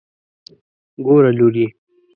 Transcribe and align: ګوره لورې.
ګوره 1.05 1.29
لورې. 1.37 1.65